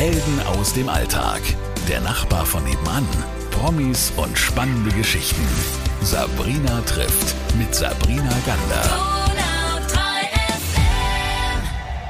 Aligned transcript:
Helden 0.00 0.40
aus 0.46 0.72
dem 0.72 0.88
Alltag. 0.88 1.42
Der 1.86 2.00
Nachbar 2.00 2.46
von 2.46 2.64
nebenan. 2.64 3.06
Promis 3.50 4.10
und 4.16 4.38
spannende 4.38 4.90
Geschichten. 4.92 5.46
Sabrina 6.00 6.80
trifft 6.86 7.36
mit 7.58 7.74
Sabrina 7.74 8.32
Gander. 8.46 8.82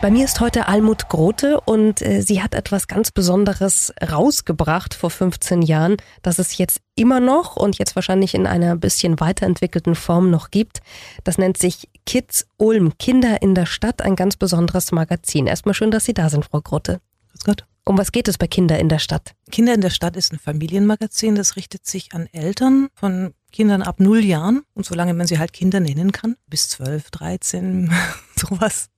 Bei 0.00 0.12
mir 0.12 0.24
ist 0.24 0.38
heute 0.38 0.68
Almut 0.68 1.08
Grote 1.08 1.60
und 1.62 2.00
äh, 2.00 2.20
sie 2.20 2.40
hat 2.40 2.54
etwas 2.54 2.86
ganz 2.86 3.10
Besonderes 3.10 3.92
rausgebracht 4.00 4.94
vor 4.94 5.10
15 5.10 5.60
Jahren, 5.60 5.96
das 6.22 6.38
es 6.38 6.58
jetzt 6.58 6.80
immer 6.94 7.18
noch 7.18 7.56
und 7.56 7.80
jetzt 7.80 7.96
wahrscheinlich 7.96 8.36
in 8.36 8.46
einer 8.46 8.76
bisschen 8.76 9.18
weiterentwickelten 9.18 9.96
Form 9.96 10.30
noch 10.30 10.52
gibt. 10.52 10.78
Das 11.24 11.38
nennt 11.38 11.58
sich 11.58 11.88
Kids 12.06 12.46
Ulm, 12.56 12.96
Kinder 12.98 13.42
in 13.42 13.56
der 13.56 13.66
Stadt, 13.66 14.00
ein 14.00 14.14
ganz 14.14 14.36
besonderes 14.36 14.92
Magazin. 14.92 15.48
Erstmal 15.48 15.74
schön, 15.74 15.90
dass 15.90 16.04
Sie 16.04 16.14
da 16.14 16.30
sind, 16.30 16.44
Frau 16.44 16.60
Grote. 16.60 17.00
Grüß 17.32 17.42
Gott. 17.42 17.66
Um 17.84 17.98
was 17.98 18.12
geht 18.12 18.28
es 18.28 18.38
bei 18.38 18.46
Kinder 18.46 18.78
in 18.78 18.88
der 18.88 18.98
Stadt? 18.98 19.34
Kinder 19.50 19.74
in 19.74 19.80
der 19.80 19.90
Stadt 19.90 20.16
ist 20.16 20.32
ein 20.32 20.38
Familienmagazin, 20.38 21.34
das 21.34 21.56
richtet 21.56 21.86
sich 21.86 22.14
an 22.14 22.26
Eltern 22.32 22.88
von 22.94 23.34
Kindern 23.52 23.82
ab 23.82 24.00
null 24.00 24.24
Jahren 24.24 24.62
und 24.74 24.86
solange 24.86 25.14
man 25.14 25.26
sie 25.26 25.38
halt 25.38 25.52
Kinder 25.52 25.80
nennen 25.80 26.12
kann, 26.12 26.36
bis 26.46 26.68
zwölf, 26.68 27.10
dreizehn, 27.10 27.92
sowas. 28.36 28.90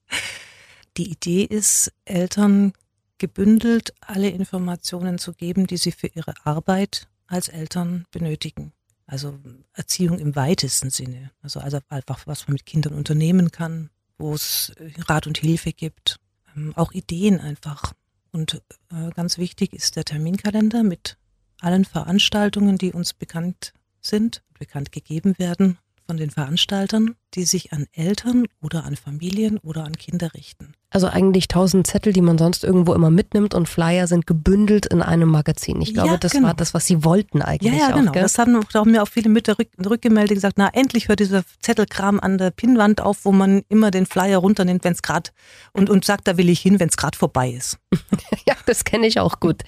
Die 0.97 1.09
Idee 1.09 1.43
ist, 1.43 1.91
Eltern 2.05 2.73
gebündelt 3.17 3.93
alle 4.01 4.29
Informationen 4.29 5.17
zu 5.17 5.33
geben, 5.33 5.65
die 5.65 5.77
sie 5.77 5.91
für 5.91 6.07
ihre 6.07 6.33
Arbeit 6.45 7.07
als 7.27 7.47
Eltern 7.47 8.05
benötigen. 8.11 8.73
Also 9.05 9.39
Erziehung 9.73 10.19
im 10.19 10.35
weitesten 10.35 10.89
Sinne. 10.89 11.31
Also, 11.41 11.59
also 11.59 11.79
einfach, 11.89 12.27
was 12.27 12.47
man 12.47 12.53
mit 12.53 12.65
Kindern 12.65 12.93
unternehmen 12.93 13.51
kann, 13.51 13.89
wo 14.17 14.33
es 14.33 14.71
Rat 15.07 15.27
und 15.27 15.37
Hilfe 15.37 15.73
gibt. 15.73 16.19
Ähm, 16.55 16.73
auch 16.75 16.91
Ideen 16.91 17.39
einfach. 17.39 17.93
Und 18.33 18.61
äh, 18.91 19.11
ganz 19.11 19.37
wichtig 19.37 19.71
ist 19.73 19.95
der 19.95 20.03
Terminkalender 20.03 20.83
mit 20.83 21.17
allen 21.61 21.85
Veranstaltungen, 21.85 22.77
die 22.77 22.91
uns 22.91 23.13
bekannt 23.13 23.73
sind, 24.01 24.43
bekannt 24.59 24.91
gegeben 24.91 25.39
werden 25.39 25.77
von 26.05 26.17
den 26.17 26.29
Veranstaltern, 26.29 27.15
die 27.33 27.45
sich 27.45 27.73
an 27.73 27.87
Eltern 27.93 28.45
oder 28.61 28.85
an 28.85 28.95
Familien 28.95 29.57
oder 29.57 29.83
an 29.83 29.97
Kinder 29.97 30.33
richten. 30.33 30.73
Also 30.93 31.07
eigentlich 31.07 31.47
tausend 31.47 31.87
Zettel, 31.87 32.13
die 32.13 32.21
man 32.21 32.37
sonst 32.37 32.63
irgendwo 32.63 32.93
immer 32.93 33.09
mitnimmt 33.09 33.55
und 33.55 33.67
Flyer 33.67 34.05
sind 34.05 34.27
gebündelt 34.27 34.85
in 34.85 35.01
einem 35.01 35.27
Magazin. 35.27 35.81
Ich 35.81 35.95
glaube, 35.95 36.09
ja, 36.09 36.17
das 36.17 36.33
genau. 36.33 36.49
war 36.49 36.53
das, 36.53 36.75
was 36.75 36.85
Sie 36.85 37.03
wollten 37.03 37.41
eigentlich. 37.41 37.73
Ja, 37.73 37.79
ja, 37.79 37.89
auch, 37.89 37.97
genau. 37.97 38.11
Gell? 38.11 38.21
Das 38.21 38.37
haben 38.37 38.55
auch 38.55 38.85
mir 38.85 39.01
auch 39.01 39.07
viele 39.07 39.29
Mütter 39.29 39.57
rück, 39.57 39.69
rückgemeldet, 39.83 40.35
gesagt, 40.35 40.59
na 40.59 40.69
endlich 40.71 41.07
hört 41.07 41.19
dieser 41.19 41.43
Zettelkram 41.61 42.19
an 42.19 42.37
der 42.37 42.51
Pinnwand 42.51 43.01
auf, 43.01 43.25
wo 43.25 43.31
man 43.31 43.63
immer 43.69 43.89
den 43.89 44.05
Flyer 44.05 44.37
runternimmt, 44.37 44.83
wenn 44.83 44.93
es 44.93 45.01
gerade 45.01 45.31
und, 45.71 45.89
und 45.89 46.05
sagt, 46.05 46.27
da 46.27 46.37
will 46.37 46.49
ich 46.49 46.59
hin, 46.59 46.79
wenn 46.79 46.89
es 46.89 46.97
gerade 46.97 47.17
vorbei 47.17 47.49
ist. 47.49 47.79
ja, 48.47 48.53
das 48.67 48.83
kenne 48.83 49.07
ich 49.07 49.19
auch 49.19 49.39
gut. 49.39 49.63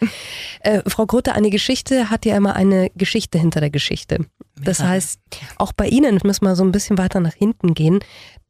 Äh, 0.59 0.83
Frau 0.87 1.07
Grote, 1.07 1.33
eine 1.33 1.49
Geschichte 1.49 2.11
hat 2.11 2.27
ja 2.27 2.37
immer 2.37 2.55
eine 2.55 2.91
Geschichte 2.93 3.39
hinter 3.39 3.61
der 3.61 3.71
Geschichte. 3.71 4.27
Das 4.61 4.79
heißt, 4.79 5.19
auch 5.57 5.73
bei 5.73 5.87
Ihnen 5.87 6.19
müssen 6.23 6.45
wir 6.45 6.55
so 6.55 6.63
ein 6.63 6.71
bisschen 6.71 6.97
weiter 6.97 7.19
nach 7.19 7.33
hinten 7.33 7.73
gehen 7.73 7.99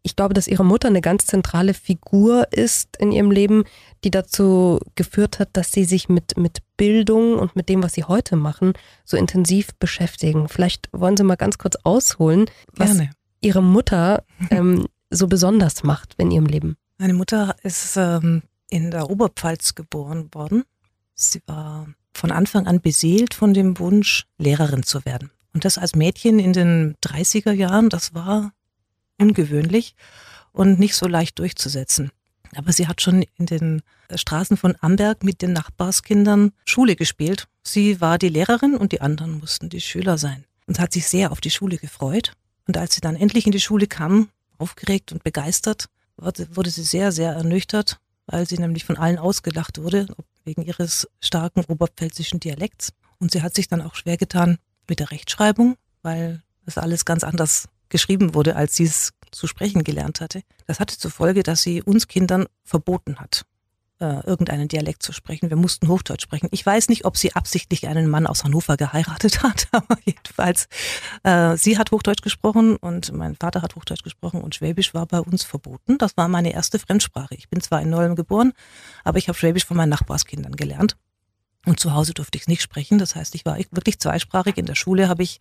ich 0.06 0.16
glaube, 0.16 0.36
dass 0.36 0.48
ihre 0.48 0.64
Mutter 0.64 0.88
eine 0.88 1.02
ganz 1.02 1.26
zentrale 1.26 1.74
Figur 1.74 2.48
ist 2.52 2.96
in 2.98 3.12
ihrem 3.12 3.32
Leben, 3.32 3.64
die 4.04 4.12
dazu 4.12 4.80
geführt 4.94 5.40
hat, 5.40 5.50
dass 5.54 5.72
sie 5.72 5.84
sich 5.84 6.10
mit, 6.10 6.38
mit 6.38 6.60
Bildung 6.78 7.40
und 7.40 7.56
mit 7.56 7.70
dem, 7.70 7.82
was 7.82 7.94
sie 7.94 8.04
heute 8.04 8.36
machen, 8.36 8.74
so 9.04 9.18
intensiv 9.18 9.70
beschäftigen. 9.80 10.48
Vielleicht 10.48 10.90
wollen 10.92 11.18
Sie 11.18 11.24
mal 11.24 11.38
ganz 11.38 11.58
kurz 11.58 11.76
ausholen, 11.84 12.46
was 12.72 12.98
Gerne. 12.98 13.10
Ihre 13.42 13.64
Mutter 13.64 14.24
ähm, 14.52 14.86
so 15.10 15.28
besonders 15.28 15.84
macht 15.84 16.14
in 16.20 16.30
ihrem 16.30 16.46
Leben. 16.46 16.78
Meine 17.00 17.16
Mutter 17.16 17.56
ist 17.64 17.98
ähm, 17.98 18.44
in 18.70 18.92
der 18.92 19.10
Oberpfalz 19.10 19.74
geboren 19.74 20.30
worden. 20.34 20.66
Sie 21.16 21.42
war 21.48 21.88
von 22.14 22.32
Anfang 22.32 22.68
an 22.68 22.80
beseelt 22.80 23.34
von 23.34 23.56
dem 23.56 23.80
Wunsch, 23.80 24.28
Lehrerin 24.38 24.84
zu 24.84 25.04
werden. 25.04 25.32
Und 25.56 25.64
das 25.64 25.78
als 25.78 25.96
Mädchen 25.96 26.38
in 26.38 26.52
den 26.52 26.96
30er 27.02 27.54
Jahren, 27.54 27.88
das 27.88 28.14
war 28.14 28.52
ungewöhnlich 29.18 29.96
und 30.52 30.80
nicht 30.80 30.96
so 30.96 31.08
leicht 31.08 31.40
durchzusetzen. 31.40 32.12
Aber 32.58 32.74
sie 32.74 32.90
hat 32.90 33.00
schon 33.00 33.24
in 33.38 33.46
den 33.46 33.82
Straßen 34.14 34.58
von 34.58 34.76
Amberg 34.82 35.24
mit 35.24 35.42
den 35.42 35.54
Nachbarskindern 35.54 36.52
Schule 36.66 36.98
gespielt. 36.98 37.48
Sie 37.64 38.02
war 38.02 38.18
die 38.18 38.28
Lehrerin 38.28 38.76
und 38.76 38.92
die 38.92 39.00
anderen 39.00 39.40
mussten 39.40 39.70
die 39.70 39.80
Schüler 39.80 40.18
sein. 40.18 40.44
Und 40.68 40.80
hat 40.80 40.92
sich 40.92 41.08
sehr 41.08 41.32
auf 41.32 41.40
die 41.40 41.52
Schule 41.52 41.78
gefreut. 41.78 42.34
Und 42.68 42.78
als 42.78 42.96
sie 42.96 43.02
dann 43.02 43.16
endlich 43.16 43.46
in 43.46 43.54
die 43.54 43.62
Schule 43.62 43.88
kam, 43.88 44.28
aufgeregt 44.58 45.14
und 45.14 45.24
begeistert, 45.24 45.86
wurde 46.18 46.70
sie 46.70 46.84
sehr, 46.84 47.14
sehr 47.14 47.32
ernüchtert, 47.32 48.02
weil 48.26 48.46
sie 48.46 48.58
nämlich 48.58 48.84
von 48.84 48.98
allen 48.98 49.18
ausgelacht 49.18 49.82
wurde, 49.82 50.08
wegen 50.44 50.64
ihres 50.64 51.08
starken 51.22 51.64
oberpfälzischen 51.64 52.42
Dialekts. 52.42 52.92
Und 53.20 53.32
sie 53.32 53.42
hat 53.42 53.56
sich 53.56 53.70
dann 53.70 53.82
auch 53.82 53.96
schwer 53.96 54.18
getan 54.18 54.58
mit 54.90 55.00
der 55.00 55.12
Rechtschreibung, 55.12 55.76
weil 56.02 56.42
das 56.66 56.78
alles 56.78 57.06
ganz 57.06 57.24
anders 57.24 57.68
geschrieben 57.90 58.34
wurde, 58.34 58.56
als 58.56 58.76
sie 58.76 58.86
es 58.86 59.14
zu 59.32 59.48
sprechen 59.48 59.84
gelernt 59.84 60.22
hatte. 60.22 60.42
Das 60.68 60.80
hatte 60.80 60.98
zur 60.98 61.12
Folge, 61.12 61.44
dass 61.44 61.62
sie 61.62 61.82
uns 61.82 62.08
Kindern 62.08 62.46
verboten 62.64 63.20
hat, 63.20 63.46
äh, 64.00 64.26
irgendeinen 64.26 64.68
Dialekt 64.68 65.04
zu 65.04 65.12
sprechen. 65.12 65.50
Wir 65.50 65.58
mussten 65.58 65.88
Hochdeutsch 65.88 66.24
sprechen. 66.24 66.48
Ich 66.52 66.66
weiß 66.66 66.90
nicht, 66.90 67.06
ob 67.06 67.18
sie 67.18 67.34
absichtlich 67.34 67.88
einen 67.88 68.10
Mann 68.10 68.28
aus 68.28 68.44
Hannover 68.44 68.78
geheiratet 68.78 69.44
hat, 69.44 69.68
aber 69.72 69.98
jedenfalls, 70.06 70.68
äh, 71.24 71.58
sie 71.58 71.78
hat 71.78 71.92
Hochdeutsch 71.92 72.22
gesprochen 72.22 72.78
und 72.78 73.12
mein 73.14 73.36
Vater 73.36 73.62
hat 73.62 73.76
Hochdeutsch 73.76 74.04
gesprochen 74.04 74.42
und 74.42 74.56
Schwäbisch 74.56 74.94
war 74.94 75.06
bei 75.06 75.20
uns 75.20 75.44
verboten. 75.44 75.98
Das 75.98 76.18
war 76.18 76.28
meine 76.28 76.54
erste 76.54 76.80
Fremdsprache. 76.80 77.36
Ich 77.36 77.50
bin 77.50 77.62
zwar 77.62 77.82
in 77.82 77.90
Neuem 77.90 78.16
geboren, 78.16 78.54
aber 79.04 79.18
ich 79.18 79.28
habe 79.28 79.38
Schwäbisch 79.38 79.66
von 79.66 79.78
meinen 79.78 79.90
Nachbarskindern 79.90 80.56
gelernt. 80.56 80.98
Und 81.66 81.80
zu 81.80 81.94
Hause 81.94 82.14
durfte 82.14 82.38
ich 82.38 82.44
es 82.44 82.48
nicht 82.48 82.62
sprechen. 82.62 82.98
Das 82.98 83.16
heißt, 83.16 83.36
ich 83.36 83.46
war 83.46 83.58
wirklich 83.72 84.00
zweisprachig. 84.00 84.58
In 84.58 84.66
der 84.66 84.76
Schule 84.76 85.10
habe 85.10 85.24
ich 85.24 85.40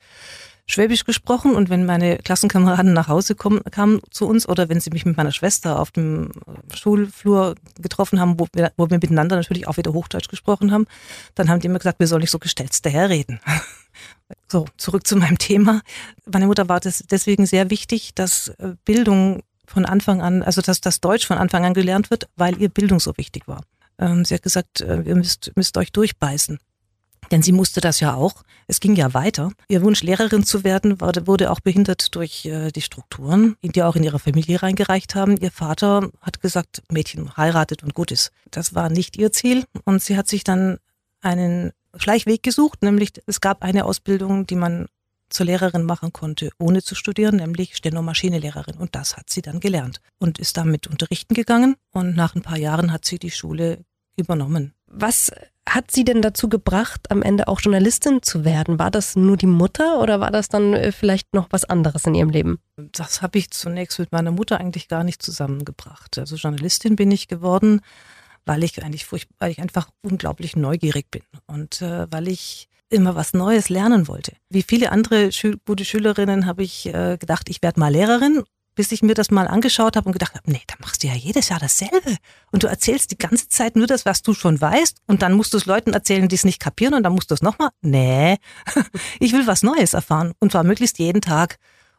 Schwäbisch 0.66 1.04
gesprochen 1.04 1.54
und 1.54 1.68
wenn 1.68 1.84
meine 1.84 2.16
Klassenkameraden 2.16 2.94
nach 2.94 3.08
Hause 3.08 3.34
kommen, 3.34 3.62
kamen 3.70 4.00
zu 4.10 4.26
uns 4.26 4.48
oder 4.48 4.70
wenn 4.70 4.80
sie 4.80 4.88
mich 4.88 5.04
mit 5.04 5.14
meiner 5.14 5.30
Schwester 5.30 5.78
auf 5.78 5.90
dem 5.90 6.32
Schulflur 6.74 7.54
getroffen 7.82 8.18
haben, 8.18 8.40
wo 8.40 8.46
wir, 8.54 8.72
wo 8.78 8.88
wir 8.88 8.96
miteinander 8.96 9.36
natürlich 9.36 9.68
auch 9.68 9.76
wieder 9.76 9.92
Hochdeutsch 9.92 10.28
gesprochen 10.28 10.72
haben, 10.72 10.86
dann 11.34 11.50
haben 11.50 11.60
die 11.60 11.66
immer 11.66 11.80
gesagt, 11.80 12.00
wir 12.00 12.06
sollen 12.06 12.22
nicht 12.22 12.30
so 12.30 12.38
gestelzt 12.38 12.84
daherreden. 12.86 13.40
So, 14.48 14.66
zurück 14.78 15.06
zu 15.06 15.16
meinem 15.16 15.38
Thema. 15.38 15.82
Meine 16.26 16.46
Mutter 16.46 16.68
war 16.68 16.80
das 16.80 17.04
deswegen 17.08 17.46
sehr 17.46 17.70
wichtig, 17.70 18.14
dass 18.14 18.48
äh, 18.48 18.74
Bildung 18.84 19.42
von 19.66 19.84
Anfang 19.84 20.20
an, 20.20 20.42
also 20.42 20.60
dass 20.62 20.80
das 20.80 21.00
Deutsch 21.00 21.26
von 21.26 21.38
Anfang 21.38 21.64
an 21.64 21.74
gelernt 21.74 22.10
wird, 22.10 22.28
weil 22.34 22.60
ihr 22.60 22.68
Bildung 22.68 22.98
so 22.98 23.12
wichtig 23.16 23.46
war. 23.46 23.62
Ähm, 23.98 24.24
sie 24.24 24.34
hat 24.34 24.42
gesagt, 24.42 24.80
äh, 24.80 25.02
ihr 25.02 25.16
müsst, 25.16 25.52
müsst 25.56 25.76
euch 25.76 25.92
durchbeißen. 25.92 26.58
Denn 27.30 27.42
sie 27.42 27.52
musste 27.52 27.80
das 27.80 28.00
ja 28.00 28.14
auch. 28.14 28.42
Es 28.66 28.80
ging 28.80 28.96
ja 28.96 29.14
weiter. 29.14 29.50
Ihr 29.68 29.82
Wunsch, 29.82 30.02
Lehrerin 30.02 30.44
zu 30.44 30.64
werden, 30.64 31.00
wurde 31.00 31.50
auch 31.50 31.60
behindert 31.60 32.14
durch 32.14 32.44
äh, 32.44 32.70
die 32.70 32.82
Strukturen, 32.82 33.56
die 33.62 33.82
auch 33.82 33.96
in 33.96 34.04
ihrer 34.04 34.18
Familie 34.18 34.62
reingereicht 34.62 35.14
haben. 35.14 35.36
Ihr 35.36 35.50
Vater 35.50 36.10
hat 36.20 36.40
gesagt, 36.40 36.82
Mädchen 36.90 37.36
heiratet 37.36 37.82
und 37.82 37.94
gut 37.94 38.10
ist. 38.10 38.30
Das 38.50 38.74
war 38.74 38.90
nicht 38.90 39.16
ihr 39.16 39.32
Ziel. 39.32 39.64
Und 39.84 40.02
sie 40.02 40.16
hat 40.16 40.28
sich 40.28 40.44
dann 40.44 40.78
einen 41.20 41.72
Schleichweg 41.96 42.42
gesucht, 42.42 42.82
nämlich 42.82 43.12
es 43.26 43.40
gab 43.40 43.62
eine 43.62 43.84
Ausbildung, 43.84 44.46
die 44.46 44.56
man 44.56 44.86
zur 45.34 45.46
Lehrerin 45.46 45.84
machen 45.84 46.12
konnte, 46.12 46.50
ohne 46.58 46.82
zu 46.82 46.94
studieren, 46.94 47.36
nämlich 47.36 47.76
Steno-Maschinelehrerin. 47.76 48.76
Und 48.76 48.94
das 48.94 49.16
hat 49.16 49.30
sie 49.30 49.42
dann 49.42 49.60
gelernt 49.60 50.00
und 50.18 50.38
ist 50.38 50.56
damit 50.56 50.86
unterrichten 50.86 51.34
gegangen. 51.34 51.76
Und 51.90 52.16
nach 52.16 52.34
ein 52.34 52.42
paar 52.42 52.58
Jahren 52.58 52.92
hat 52.92 53.04
sie 53.04 53.18
die 53.18 53.30
Schule 53.30 53.84
übernommen. 54.16 54.74
Was 54.86 55.32
hat 55.68 55.90
sie 55.90 56.04
denn 56.04 56.22
dazu 56.22 56.48
gebracht, 56.48 57.10
am 57.10 57.22
Ende 57.22 57.48
auch 57.48 57.60
Journalistin 57.60 58.22
zu 58.22 58.44
werden? 58.44 58.78
War 58.78 58.90
das 58.90 59.16
nur 59.16 59.36
die 59.36 59.46
Mutter 59.46 60.00
oder 60.00 60.20
war 60.20 60.30
das 60.30 60.48
dann 60.48 60.74
äh, 60.74 60.92
vielleicht 60.92 61.34
noch 61.34 61.48
was 61.50 61.64
anderes 61.64 62.04
in 62.04 62.14
ihrem 62.14 62.30
Leben? 62.30 62.58
Das 62.76 63.22
habe 63.22 63.38
ich 63.38 63.50
zunächst 63.50 63.98
mit 63.98 64.12
meiner 64.12 64.30
Mutter 64.30 64.60
eigentlich 64.60 64.88
gar 64.88 65.04
nicht 65.04 65.22
zusammengebracht. 65.22 66.18
Also 66.18 66.36
Journalistin 66.36 66.96
bin 66.96 67.10
ich 67.10 67.28
geworden, 67.28 67.80
weil 68.44 68.62
ich 68.62 68.82
eigentlich 68.84 69.06
weil 69.10 69.50
ich 69.50 69.60
einfach 69.60 69.88
unglaublich 70.02 70.54
neugierig 70.54 71.10
bin 71.10 71.22
und 71.46 71.82
äh, 71.82 72.06
weil 72.10 72.28
ich 72.28 72.68
immer 72.90 73.14
was 73.14 73.32
Neues 73.32 73.68
lernen 73.68 74.08
wollte. 74.08 74.32
Wie 74.48 74.62
viele 74.62 74.92
andere 74.92 75.32
Schül 75.32 75.58
gute 75.66 75.84
Schülerinnen 75.84 76.46
habe 76.46 76.62
ich 76.62 76.86
äh, 76.86 77.16
gedacht, 77.18 77.48
ich 77.48 77.62
werde 77.62 77.80
mal 77.80 77.92
Lehrerin 77.92 78.44
bis 78.74 78.92
ich 78.92 79.02
mir 79.02 79.14
das 79.14 79.30
mal 79.30 79.46
angeschaut 79.46 79.96
habe 79.96 80.06
und 80.06 80.12
gedacht 80.12 80.34
habe, 80.34 80.50
nee, 80.50 80.62
da 80.66 80.74
machst 80.80 81.02
du 81.02 81.06
ja 81.06 81.14
jedes 81.14 81.48
Jahr 81.48 81.60
dasselbe. 81.60 82.16
Und 82.50 82.62
du 82.62 82.66
erzählst 82.66 83.10
die 83.10 83.18
ganze 83.18 83.48
Zeit 83.48 83.76
nur 83.76 83.86
das, 83.86 84.04
was 84.04 84.22
du 84.22 84.34
schon 84.34 84.60
weißt. 84.60 84.98
Und 85.06 85.22
dann 85.22 85.34
musst 85.34 85.52
du 85.52 85.58
es 85.58 85.66
Leuten 85.66 85.92
erzählen, 85.92 86.28
die 86.28 86.34
es 86.34 86.44
nicht 86.44 86.60
kapieren. 86.60 86.94
Und 86.94 87.02
dann 87.04 87.12
musst 87.12 87.30
du 87.30 87.34
es 87.34 87.42
nochmal. 87.42 87.70
Nee, 87.82 88.38
ich 89.20 89.32
will 89.32 89.46
was 89.46 89.62
Neues 89.62 89.94
erfahren. 89.94 90.32
Und 90.40 90.52
zwar 90.52 90.64
möglichst 90.64 90.98
jeden 90.98 91.20
Tag. 91.20 91.58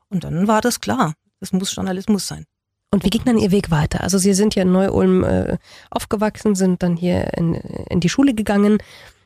Und 0.10 0.24
dann 0.24 0.48
war 0.48 0.62
das 0.62 0.82
klar. 0.82 1.14
Das 1.40 1.52
muss 1.52 1.74
Journalismus 1.74 2.28
sein. 2.28 2.46
Und 2.92 3.04
wie 3.04 3.10
ging 3.10 3.24
dann 3.26 3.38
Ihr 3.38 3.52
Weg 3.52 3.72
weiter? 3.72 4.02
Also 4.02 4.18
Sie 4.18 4.34
sind 4.34 4.56
ja 4.56 4.62
in 4.62 4.72
Neu-Ulm 4.72 5.24
äh, 5.24 5.58
aufgewachsen, 5.90 6.56
sind 6.56 6.82
dann 6.82 6.96
hier 6.96 7.34
in, 7.36 7.56
in 7.56 8.00
die 8.00 8.10
Schule 8.10 8.34
gegangen. 8.34 8.78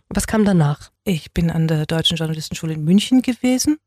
Was 0.09 0.25
kam 0.25 0.43
danach? 0.43 0.91
Ich 1.03 1.33
bin 1.33 1.51
an 1.51 1.67
der 1.67 1.85
Deutschen 1.85 2.17
Journalistenschule 2.17 2.73
in 2.73 2.83
München 2.83 3.21
gewesen, 3.21 3.77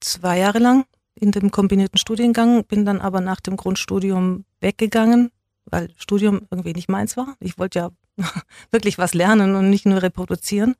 zwei 0.00 0.38
Jahre 0.38 0.58
lang 0.58 0.86
in 1.14 1.30
dem 1.30 1.50
kombinierten 1.50 1.98
Studiengang, 1.98 2.64
bin 2.64 2.84
dann 2.84 3.00
aber 3.00 3.20
nach 3.20 3.40
dem 3.40 3.56
Grundstudium 3.56 4.44
weggegangen, 4.60 5.30
weil 5.66 5.90
Studium 5.96 6.48
irgendwie 6.50 6.72
nicht 6.72 6.88
meins 6.88 7.16
war. 7.16 7.36
Ich 7.38 7.58
wollte 7.58 7.78
ja 7.78 7.90
wirklich 8.70 8.98
was 8.98 9.14
lernen 9.14 9.54
und 9.54 9.70
nicht 9.70 9.86
nur 9.86 10.02
reproduzieren. 10.02 10.74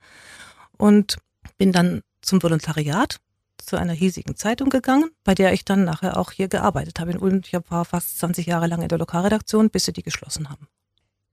Und 0.79 1.19
bin 1.58 1.70
dann 1.70 2.02
zum 2.23 2.43
Volontariat 2.43 3.20
zu 3.58 3.76
einer 3.76 3.93
hiesigen 3.93 4.34
Zeitung 4.34 4.70
gegangen, 4.70 5.11
bei 5.23 5.34
der 5.34 5.52
ich 5.52 5.64
dann 5.64 5.84
nachher 5.84 6.17
auch 6.17 6.32
hier 6.32 6.49
gearbeitet 6.49 6.99
habe 6.99 7.12
in 7.12 7.19
Ulm. 7.19 7.43
Ich 7.44 7.52
war 7.69 7.84
fast 7.84 8.19
20 8.19 8.46
Jahre 8.46 8.67
lang 8.67 8.82
in 8.82 8.88
der 8.88 8.99
Lokalredaktion, 8.99 9.70
bis 9.70 9.84
sie 9.84 9.93
die 9.93 10.02
geschlossen 10.02 10.49
haben. 10.49 10.67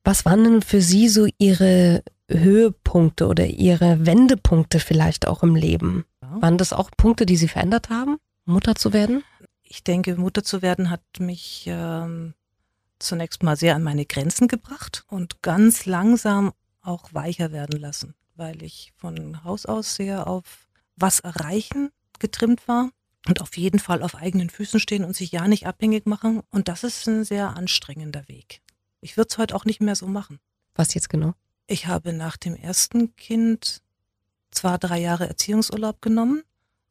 Was 0.03 0.25
waren 0.25 0.43
denn 0.43 0.61
für 0.61 0.81
Sie 0.81 1.09
so 1.09 1.27
Ihre 1.39 2.03
Höhepunkte 2.29 3.27
oder 3.27 3.45
Ihre 3.45 4.05
Wendepunkte 4.05 4.79
vielleicht 4.79 5.27
auch 5.27 5.43
im 5.43 5.55
Leben? 5.55 6.05
Waren 6.21 6.57
das 6.57 6.73
auch 6.73 6.91
Punkte, 6.95 7.25
die 7.25 7.37
Sie 7.37 7.47
verändert 7.47 7.89
haben, 7.89 8.17
Mutter 8.45 8.75
zu 8.75 8.93
werden? 8.93 9.23
Ich 9.63 9.83
denke, 9.83 10.15
Mutter 10.15 10.43
zu 10.43 10.61
werden 10.61 10.89
hat 10.89 11.01
mich 11.19 11.65
ähm, 11.67 12.33
zunächst 12.99 13.43
mal 13.43 13.55
sehr 13.55 13.75
an 13.75 13.83
meine 13.83 14.05
Grenzen 14.05 14.47
gebracht 14.47 15.05
und 15.07 15.41
ganz 15.41 15.85
langsam 15.85 16.53
auch 16.81 17.13
weicher 17.13 17.51
werden 17.51 17.79
lassen, 17.79 18.15
weil 18.35 18.63
ich 18.63 18.93
von 18.95 19.43
Haus 19.43 19.65
aus 19.65 19.95
sehr 19.95 20.27
auf 20.27 20.67
was 20.95 21.19
erreichen 21.19 21.89
getrimmt 22.19 22.67
war 22.67 22.89
und 23.27 23.41
auf 23.41 23.57
jeden 23.57 23.79
Fall 23.79 24.03
auf 24.03 24.15
eigenen 24.15 24.49
Füßen 24.49 24.79
stehen 24.79 25.05
und 25.05 25.15
sich 25.15 25.31
ja 25.31 25.47
nicht 25.47 25.67
abhängig 25.67 26.05
machen. 26.05 26.41
Und 26.49 26.67
das 26.67 26.83
ist 26.83 27.07
ein 27.07 27.23
sehr 27.23 27.55
anstrengender 27.55 28.27
Weg. 28.27 28.61
Ich 29.01 29.17
würde 29.17 29.29
es 29.31 29.37
heute 29.37 29.55
auch 29.55 29.65
nicht 29.65 29.81
mehr 29.81 29.95
so 29.95 30.07
machen. 30.07 30.39
Was 30.75 30.93
jetzt 30.93 31.09
genau? 31.09 31.33
Ich 31.71 31.85
habe 31.85 32.13
nach 32.13 32.35
dem 32.35 32.55
ersten 32.55 33.15
Kind 33.15 33.83
zwar 34.49 34.79
drei 34.79 34.99
Jahre 34.99 35.27
Erziehungsurlaub 35.27 36.01
genommen, 36.01 36.41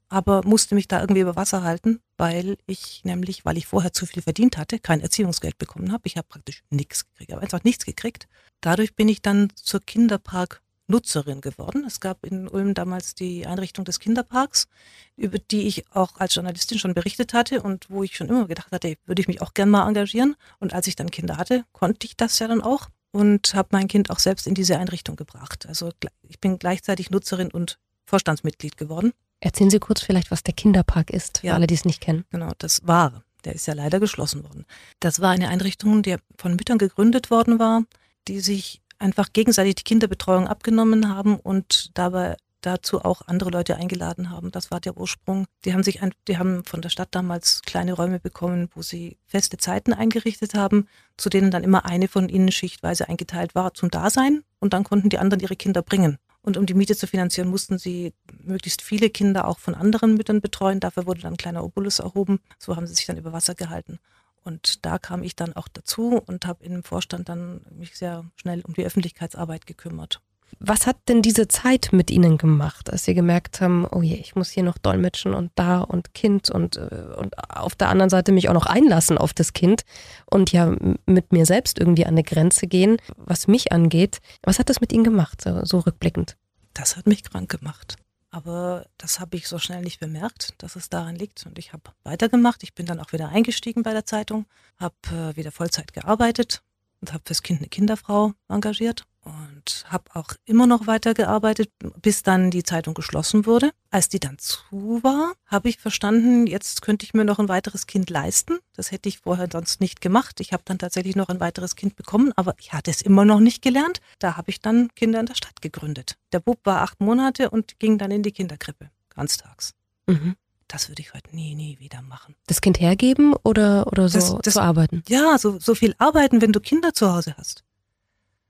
aber 0.09 0.43
musste 0.45 0.77
mich 0.77 0.87
da 0.87 1.01
irgendwie 1.01 1.23
über 1.23 1.35
Wasser 1.35 1.65
halten, 1.65 2.01
weil 2.17 2.59
ich 2.65 3.03
nämlich, 3.03 3.45
weil 3.45 3.59
ich 3.59 3.67
vorher 3.67 3.93
zu 3.93 4.07
viel 4.07 4.23
verdient 4.23 4.57
hatte, 4.57 4.79
kein 4.79 5.01
Erziehungsgeld 5.01 5.59
bekommen 5.59 5.91
habe. 5.91 6.03
Ich 6.05 6.17
habe 6.17 6.29
praktisch 6.29 6.63
nichts 6.71 7.07
gekriegt, 7.09 7.33
habe 7.33 7.43
einfach 7.43 7.65
nichts 7.65 7.87
gekriegt. 7.87 8.29
Dadurch 8.61 8.95
bin 8.95 9.09
ich 9.09 9.21
dann 9.21 9.49
zur 9.57 9.81
Kinderpark 9.81 10.63
Nutzerin 10.87 11.41
geworden. 11.41 11.83
Es 11.85 11.99
gab 11.99 12.25
in 12.25 12.47
Ulm 12.47 12.75
damals 12.75 13.17
die 13.17 13.49
Einrichtung 13.49 13.85
des 13.85 13.99
Kinderparks, 13.99 14.69
über 15.17 15.41
die 15.41 15.67
ich 15.67 15.91
auch 15.91 16.19
als 16.19 16.37
Journalistin 16.37 16.79
schon 16.79 16.95
berichtet 16.95 17.35
hatte 17.35 17.63
und 17.63 17.91
wo 17.91 18.05
ich 18.05 18.17
schon 18.17 18.29
immer 18.29 18.47
gedacht 18.47 18.71
hatte, 18.71 18.95
würde 19.07 19.21
ich 19.21 19.29
mich 19.29 19.43
auch 19.43 19.55
gern 19.55 19.71
mal 19.71 19.89
engagieren. 19.89 20.37
Und 20.61 20.73
als 20.73 20.87
ich 20.87 20.95
dann 20.95 21.11
Kinder 21.11 21.37
hatte, 21.37 21.65
konnte 21.73 22.07
ich 22.07 22.17
das 22.17 22.39
ja 22.39 22.47
dann 22.47 22.63
auch 22.63 22.89
und 23.11 23.55
habe 23.55 23.69
mein 23.73 23.89
Kind 23.89 24.11
auch 24.11 24.19
selbst 24.19 24.47
in 24.47 24.55
diese 24.55 24.79
Einrichtung 24.79 25.17
gebracht. 25.17 25.67
Also 25.67 25.91
ich 26.23 26.41
bin 26.41 26.59
gleichzeitig 26.59 27.11
Nutzerin 27.11 27.51
und 27.51 27.79
Vorstandsmitglied 28.07 28.77
geworden. 28.77 29.13
Erzählen 29.41 29.71
Sie 29.71 29.79
kurz 29.79 30.03
vielleicht, 30.03 30.31
was 30.31 30.43
der 30.43 30.55
Kinderpark 30.55 31.11
ist, 31.11 31.39
für 31.39 31.49
ja, 31.49 31.55
alle, 31.55 31.67
die 31.67 31.75
es 31.75 31.85
nicht 31.85 32.01
kennen. 32.01 32.25
Genau, 32.31 32.51
das 32.59 32.87
war. 32.87 33.23
Der 33.45 33.55
ist 33.55 33.67
ja 33.67 33.75
leider 33.75 34.01
geschlossen 34.01 34.43
worden. 34.43 34.67
Das 34.99 35.21
war 35.21 35.31
eine 35.31 35.49
Einrichtung, 35.49 36.03
die 36.03 36.17
von 36.37 36.57
Müttern 36.57 36.79
gegründet 36.79 37.31
worden 37.31 37.59
war, 37.59 37.85
die 38.27 38.41
sich 38.41 38.83
einfach 38.99 39.33
gegenseitig 39.33 39.77
die 39.77 39.85
Kinderbetreuung 39.85 40.49
abgenommen 40.49 41.09
haben 41.09 41.39
und 41.39 41.91
dabei 41.95 42.37
dazu 42.61 43.05
auch 43.05 43.23
andere 43.27 43.51
Leute 43.51 43.77
eingeladen 43.77 44.31
haben. 44.31 44.51
Das 44.51 44.71
war 44.71 44.81
der 44.81 44.97
Ursprung. 44.97 45.47
Die 45.65 45.73
haben 45.73 45.83
sich, 45.83 46.03
ein, 46.03 46.13
die 46.27 46.39
haben 46.39 46.65
von 46.65 46.83
der 46.83 46.89
Stadt 46.89 47.09
damals 47.13 47.63
kleine 47.63 47.93
Räume 47.93 48.21
bekommen, 48.21 48.69
wo 48.75 48.83
sie 48.83 49.19
feste 49.27 49.57
Zeiten 49.57 49.93
eingerichtet 49.93 50.55
haben, 50.55 50.89
zu 51.17 51.29
denen 51.29 51.51
dann 51.51 51.65
immer 51.65 51.85
eine 51.85 52.09
von 52.09 52.29
ihnen 52.29 52.53
schichtweise 52.53 53.09
eingeteilt 53.09 53.55
war 53.55 53.75
zum 53.75 53.91
Dasein 53.91 54.43
und 54.59 54.73
dann 54.73 54.85
konnten 54.85 55.09
die 55.09 55.19
anderen 55.19 55.41
ihre 55.41 55.57
Kinder 55.57 55.83
bringen. 55.83 56.19
Und 56.41 56.57
um 56.57 56.67
die 56.67 56.75
Miete 56.75 56.97
zu 56.97 57.07
finanzieren, 57.07 57.51
mussten 57.51 57.79
sie 57.79 58.15
möglichst 58.43 58.81
viele 58.81 59.11
Kinder 59.11 59.47
auch 59.47 59.59
von 59.59 59.75
anderen 59.75 60.15
Müttern 60.15 60.41
betreuen. 60.41 60.81
Dafür 60.81 61.07
wurde 61.07 61.21
dann 61.21 61.35
ein 61.35 61.37
kleiner 61.37 61.65
Obolus 61.65 61.99
erhoben. 61.99 62.41
So 62.59 62.77
haben 62.77 62.87
sie 62.87 62.95
sich 62.95 63.07
dann 63.07 63.19
über 63.19 63.33
Wasser 63.33 63.55
gehalten. 63.55 63.99
Und 64.45 64.87
da 64.87 64.99
kam 64.99 65.23
ich 65.23 65.37
dann 65.37 65.55
auch 65.55 65.69
dazu 65.69 66.23
und 66.25 66.47
habe 66.47 66.67
dem 66.67 66.85
Vorstand 66.85 67.29
dann 67.29 67.61
mich 67.71 67.97
sehr 67.97 68.25
schnell 68.37 68.63
um 68.63 68.73
die 68.73 68.85
Öffentlichkeitsarbeit 68.85 69.67
gekümmert. 69.67 70.23
Was 70.61 70.87
hat 70.87 70.97
denn 71.09 71.23
diese 71.23 71.47
Zeit 71.47 71.91
mit 71.93 72.11
Ihnen 72.11 72.37
gemacht, 72.37 72.91
als 72.91 73.05
Sie 73.05 73.15
gemerkt 73.15 73.61
haben, 73.61 73.87
oh 73.91 74.03
je, 74.03 74.17
ich 74.17 74.35
muss 74.35 74.50
hier 74.50 74.65
noch 74.65 74.77
dolmetschen 74.77 75.33
und 75.35 75.53
da 75.55 75.81
und 75.81 76.15
Kind 76.15 76.50
und, 76.50 76.77
äh, 76.77 77.15
und 77.17 77.39
auf 77.50 77.77
der 77.77 77.89
anderen 77.89 78.11
Seite 78.11 78.33
mich 78.33 78.49
auch 78.49 78.55
noch 78.55 78.67
einlassen 78.67 79.19
auf 79.19 79.33
das 79.33 79.53
Kind 79.53 79.83
und 80.27 80.50
ja 80.50 80.75
mit 81.06 81.33
mir 81.33 81.47
selbst 81.47 81.79
irgendwie 81.79 82.06
an 82.06 82.15
eine 82.15 82.25
Grenze 82.25 82.67
gehen, 82.67 82.97
was 83.17 83.47
mich 83.47 83.71
angeht. 83.71 84.19
Was 84.43 84.59
hat 84.59 84.69
das 84.69 84.81
mit 84.81 84.93
Ihnen 84.93 85.05
gemacht, 85.05 85.41
so, 85.43 85.65
so 85.65 85.79
rückblickend? 85.79 86.37
Das 86.75 86.97
hat 86.97 87.06
mich 87.06 87.23
krank 87.23 87.50
gemacht. 87.50 87.97
Aber 88.31 88.87
das 88.99 89.21
habe 89.21 89.37
ich 89.37 89.49
so 89.49 89.59
schnell 89.59 89.83
nicht 89.83 90.00
bemerkt, 90.00 90.55
dass 90.59 90.77
es 90.77 90.91
daran 90.91 91.17
liegt. 91.17 91.47
Und 91.47 91.59
ich 91.59 91.73
habe 91.73 91.85
weitergemacht. 92.05 92.62
Ich 92.62 92.75
bin 92.75 92.85
dann 92.85 93.00
auch 93.00 93.12
wieder 93.12 93.31
eingestiegen 93.31 93.83
bei 93.83 93.93
der 93.93 94.05
Zeitung, 94.05 94.47
habe 94.77 94.95
äh, 95.11 95.37
wieder 95.37 95.50
Vollzeit 95.50 95.93
gearbeitet 95.93 96.62
und 97.00 97.12
habe 97.12 97.23
fürs 97.25 97.43
Kind 97.43 97.61
eine 97.61 97.69
Kinderfrau 97.69 98.33
engagiert 98.49 99.06
und 99.29 99.85
habe 99.89 100.05
auch 100.15 100.33
immer 100.45 100.67
noch 100.67 100.87
weitergearbeitet, 100.87 101.71
bis 102.01 102.23
dann 102.23 102.51
die 102.51 102.63
Zeitung 102.63 102.95
geschlossen 102.95 103.47
wurde. 103.47 103.73
Als 103.91 104.09
die 104.09 104.21
dann 104.21 104.39
zu 104.39 105.03
war, 105.03 105.33
habe 105.47 105.69
ich 105.69 105.79
verstanden, 105.79 106.47
jetzt 106.47 106.83
könnte 106.83 107.05
ich 107.05 107.15
mir 107.15 107.25
noch 107.25 107.39
ein 107.39 107.49
weiteres 107.49 107.87
Kind 107.87 108.11
leisten. 108.11 108.59
Das 108.75 108.91
hätte 108.91 109.09
ich 109.09 109.19
vorher 109.19 109.49
sonst 109.51 109.81
nicht 109.81 110.01
gemacht. 110.01 110.41
Ich 110.41 110.53
habe 110.53 110.63
dann 110.65 110.79
tatsächlich 110.79 111.17
noch 111.17 111.29
ein 111.29 111.41
weiteres 111.41 111.77
Kind 111.77 111.97
bekommen, 111.97 112.33
aber 112.37 112.55
ich 112.59 112.73
hatte 112.73 112.91
es 112.91 113.03
immer 113.03 113.25
noch 113.25 113.41
nicht 113.41 113.63
gelernt. 113.63 114.01
Da 114.19 114.37
habe 114.37 114.51
ich 114.51 114.61
dann 114.61 114.89
Kinder 114.95 115.21
in 115.21 115.27
der 115.27 115.35
Stadt 115.35 115.61
gegründet. 115.63 116.17
Der 116.33 116.41
Bub 116.41 116.61
war 116.65 116.83
acht 116.83 117.01
Monate 117.01 117.51
und 117.51 117.79
ging 117.79 117.99
dann 117.99 118.11
in 118.11 118.23
die 118.23 118.33
Kinderkrippe, 118.33 118.91
ganztags. 119.11 119.75
Mhm. 120.07 120.37
Das 120.69 120.91
würde 120.91 121.01
ich 121.01 121.15
heute 121.15 121.35
nie, 121.35 121.55
nie 121.55 121.79
wieder 121.79 122.03
machen. 122.03 122.35
Das 122.47 122.61
Kind 122.61 122.79
hergeben 122.79 123.35
oder, 123.43 123.87
oder 123.87 124.09
so 124.11 124.19
das, 124.19 124.43
das, 124.43 124.55
zu 124.55 124.61
arbeiten? 124.61 125.03
Ja, 125.09 125.39
so, 125.39 125.59
so 125.59 125.75
viel 125.75 125.95
arbeiten, 125.97 126.43
wenn 126.43 126.53
du 126.53 126.61
Kinder 126.61 126.93
zu 126.93 127.11
Hause 127.11 127.35
hast. 127.39 127.65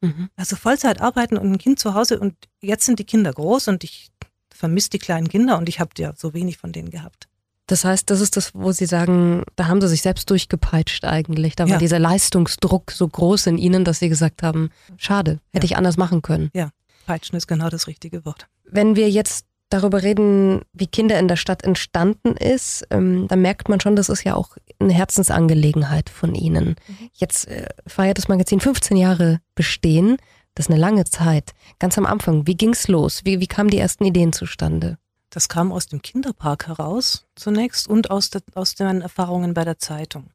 Mhm. 0.01 0.29
Also 0.37 0.57
Vollzeit 0.57 1.01
arbeiten 1.01 1.37
und 1.37 1.53
ein 1.53 1.59
Kind 1.59 1.79
zu 1.79 1.95
Hause 1.95 2.19
und 2.19 2.35
jetzt 2.61 2.85
sind 2.85 2.99
die 2.99 3.05
Kinder 3.05 3.33
groß 3.33 3.69
und 3.69 3.85
ich 3.85 4.11
vermisse 4.55 4.91
die 4.91 4.99
kleinen 4.99 5.29
Kinder 5.29 5.59
und 5.59 5.69
ich 5.69 5.81
habe 5.81 5.91
ja 5.99 6.13
so 6.17 6.35
wenig 6.35 6.59
von 6.59 6.73
denen 6.73 6.91
gehabt. 6.91 7.29
Das 7.67 7.85
heißt, 7.85 8.09
das 8.09 8.21
ist 8.21 8.37
das, 8.37 8.55
wo 8.55 8.73
Sie 8.73 8.87
sagen, 8.87 9.45
da 9.55 9.67
haben 9.67 9.81
Sie 9.83 9.89
sich 9.89 10.01
selbst 10.01 10.31
durchgepeitscht 10.31 11.05
eigentlich. 11.05 11.55
Da 11.55 11.65
war 11.65 11.73
ja. 11.73 11.79
dieser 11.79 11.99
Leistungsdruck 11.99 12.91
so 12.91 13.07
groß 13.07 13.47
in 13.47 13.59
Ihnen, 13.59 13.85
dass 13.85 13.99
Sie 13.99 14.09
gesagt 14.09 14.43
haben, 14.43 14.71
schade, 14.97 15.39
hätte 15.53 15.67
ja. 15.67 15.73
ich 15.73 15.77
anders 15.77 15.99
machen 15.99 16.23
können. 16.23 16.51
Ja, 16.55 16.71
peitschen 17.07 17.37
ist 17.37 17.47
genau 17.47 17.69
das 17.69 17.87
richtige 17.87 18.25
Wort. 18.25 18.49
Wenn 18.65 18.97
wir 18.97 19.11
jetzt 19.11 19.45
darüber 19.69 20.03
reden, 20.03 20.63
wie 20.73 20.87
Kinder 20.87 21.19
in 21.19 21.29
der 21.29 21.37
Stadt 21.37 21.63
entstanden 21.65 22.37
ist, 22.37 22.87
ähm, 22.91 23.29
dann 23.29 23.43
merkt 23.43 23.69
man 23.69 23.81
schon, 23.81 23.97
das 23.97 24.09
ist 24.09 24.25
ja 24.25 24.35
auch 24.35 24.57
eine 24.79 24.93
Herzensangelegenheit 24.93 26.11
von 26.11 26.35
Ihnen. 26.35 26.77
Mhm. 26.87 27.11
Jetzt 27.13 27.49
äh, 27.49 27.69
feiert 27.87 28.19
das 28.19 28.29
Magazin 28.29 28.61
15 28.61 28.97
Jahre 28.97 29.41
bestehen. 29.55 30.17
Das 30.55 30.67
ist 30.67 30.71
eine 30.71 30.81
lange 30.81 31.05
Zeit. 31.05 31.53
Ganz 31.79 31.99
am 31.99 32.07
Anfang, 32.07 32.47
wie 32.47 32.57
ging's 32.57 32.89
los? 32.89 33.21
Wie, 33.25 33.41
wie 33.41 33.47
kamen 33.47 33.71
die 33.71 33.79
ersten 33.79 34.05
Ideen 34.05 34.33
zustande? 34.33 34.99
Das 35.31 35.49
kam 35.49 35.73
aus 35.73 35.87
dem 35.87 36.03
Kinderpark 36.03 36.69
heraus 36.69 37.27
zunächst 37.37 37.87
und 37.87 38.11
aus, 38.11 38.31
de, 38.31 38.41
aus 38.55 38.75
den 38.75 39.03
Erfahrungen 39.03 39.55
bei 39.55 39.65
der 39.65 39.79
Zeitung. 39.79 40.31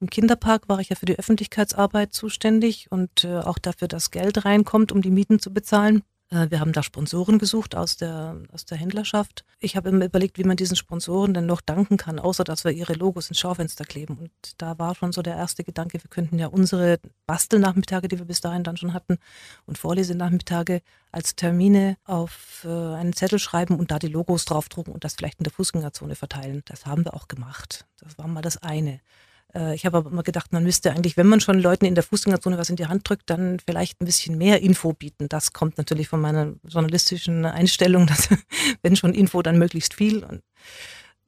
Im 0.00 0.10
Kinderpark 0.10 0.68
war 0.68 0.80
ich 0.80 0.88
ja 0.88 0.96
für 0.96 1.06
die 1.06 1.16
Öffentlichkeitsarbeit 1.16 2.12
zuständig 2.12 2.90
und 2.90 3.22
äh, 3.22 3.38
auch 3.38 3.58
dafür, 3.58 3.86
dass 3.86 4.10
Geld 4.10 4.44
reinkommt, 4.44 4.90
um 4.90 5.00
die 5.00 5.12
Mieten 5.12 5.38
zu 5.38 5.54
bezahlen. 5.54 6.02
Äh, 6.32 6.50
wir 6.50 6.60
haben 6.60 6.72
da 6.72 6.82
Sponsoren 6.82 7.38
gesucht 7.38 7.74
aus 7.74 7.96
der, 7.96 8.36
aus 8.52 8.64
der 8.64 8.78
Händlerschaft. 8.78 9.44
Ich 9.58 9.76
habe 9.76 9.90
immer 9.90 10.06
überlegt, 10.06 10.38
wie 10.38 10.44
man 10.44 10.56
diesen 10.56 10.76
Sponsoren 10.76 11.34
denn 11.34 11.46
noch 11.46 11.60
danken 11.60 11.96
kann, 11.96 12.18
außer 12.18 12.44
dass 12.44 12.64
wir 12.64 12.72
ihre 12.72 12.94
Logos 12.94 13.28
ins 13.28 13.38
Schaufenster 13.38 13.84
kleben. 13.84 14.16
Und 14.16 14.30
da 14.58 14.78
war 14.78 14.94
schon 14.94 15.12
so 15.12 15.22
der 15.22 15.36
erste 15.36 15.62
Gedanke, 15.62 16.02
wir 16.02 16.08
könnten 16.08 16.38
ja 16.38 16.46
unsere 16.46 16.98
Bastelnachmittage, 17.26 18.08
die 18.08 18.18
wir 18.18 18.26
bis 18.26 18.40
dahin 18.40 18.64
dann 18.64 18.76
schon 18.76 18.94
hatten, 18.94 19.18
und 19.66 19.78
Vorlesenachmittage 19.78 20.80
als 21.12 21.36
Termine 21.36 21.98
auf 22.04 22.64
äh, 22.64 22.68
einen 22.68 23.12
Zettel 23.12 23.38
schreiben 23.38 23.76
und 23.78 23.90
da 23.90 23.98
die 23.98 24.08
Logos 24.08 24.44
draufdrucken 24.46 24.92
und 24.92 25.04
das 25.04 25.14
vielleicht 25.14 25.38
in 25.38 25.44
der 25.44 25.52
Fußgängerzone 25.52 26.14
verteilen. 26.14 26.62
Das 26.64 26.86
haben 26.86 27.04
wir 27.04 27.14
auch 27.14 27.28
gemacht. 27.28 27.86
Das 28.00 28.16
war 28.18 28.26
mal 28.26 28.42
das 28.42 28.56
eine. 28.56 29.00
Äh, 29.54 29.74
ich 29.74 29.86
habe 29.86 29.98
aber 29.98 30.10
immer 30.10 30.22
gedacht, 30.22 30.52
man 30.52 30.62
müsste 30.62 30.92
eigentlich, 30.92 31.16
wenn 31.16 31.26
man 31.26 31.40
schon 31.40 31.58
Leuten 31.58 31.84
in 31.84 31.94
der 31.94 32.04
Fußgängerzone 32.04 32.58
was 32.58 32.70
in 32.70 32.76
die 32.76 32.86
Hand 32.86 33.08
drückt, 33.08 33.30
dann 33.30 33.58
vielleicht 33.60 34.00
ein 34.00 34.06
bisschen 34.06 34.38
mehr 34.38 34.62
Info 34.62 34.92
bieten. 34.92 35.28
Das 35.28 35.52
kommt 35.52 35.78
natürlich 35.78 36.08
von 36.08 36.20
meiner 36.20 36.54
journalistischen 36.66 37.44
Einstellung, 37.44 38.06
dass 38.08 38.28
wenn 38.82 38.96
schon 38.96 39.14
Info, 39.14 39.42
dann 39.42 39.58
möglichst 39.58 39.94
viel. 39.94 40.24
Und 40.24 40.42